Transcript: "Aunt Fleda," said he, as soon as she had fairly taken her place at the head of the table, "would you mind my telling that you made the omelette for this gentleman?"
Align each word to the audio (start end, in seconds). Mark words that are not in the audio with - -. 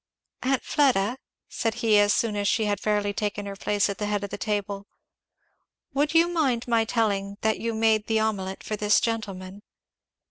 "Aunt 0.41 0.63
Fleda," 0.63 1.19
said 1.47 1.75
he, 1.75 1.99
as 1.99 2.11
soon 2.11 2.35
as 2.35 2.47
she 2.47 2.65
had 2.65 2.79
fairly 2.79 3.13
taken 3.13 3.45
her 3.45 3.55
place 3.55 3.87
at 3.87 3.99
the 3.99 4.07
head 4.07 4.23
of 4.23 4.31
the 4.31 4.35
table, 4.39 4.87
"would 5.93 6.15
you 6.15 6.27
mind 6.27 6.67
my 6.67 6.85
telling 6.85 7.37
that 7.41 7.59
you 7.59 7.75
made 7.75 8.07
the 8.07 8.19
omelette 8.19 8.63
for 8.63 8.75
this 8.75 8.99
gentleman?" 8.99 9.61